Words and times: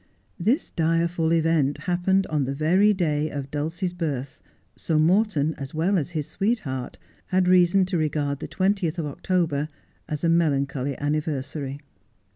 This 0.39 0.71
direful 0.71 1.31
event 1.31 1.77
happened 1.77 2.25
on 2.25 2.45
the 2.45 2.55
very 2.55 2.91
day 2.91 3.29
of 3.29 3.51
Dulcie's 3.51 3.93
birth, 3.93 4.41
so 4.75 4.97
Morton, 4.97 5.53
as 5.59 5.75
well 5.75 5.95
as 5.99 6.09
his 6.09 6.25
sweetheart, 6.27 6.97
had 7.27 7.47
reason 7.47 7.85
to 7.85 7.99
regard 7.99 8.39
the 8.39 8.47
20th 8.47 8.97
of 8.97 9.05
October 9.05 9.69
as 10.09 10.23
a 10.23 10.27
melancholy 10.29 10.97
anniversary. 10.97 11.79